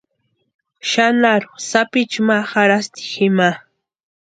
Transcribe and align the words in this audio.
Xanharu 0.91 1.49
sapichu 1.69 2.19
ma 2.27 2.37
jarhasti 2.51 3.01
jima. 3.11 3.49